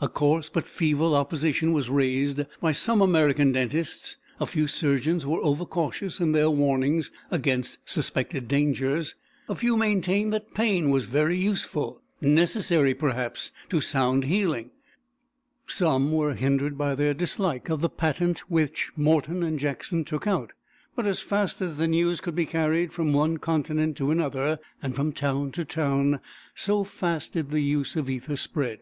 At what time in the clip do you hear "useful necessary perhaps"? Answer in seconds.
11.36-13.52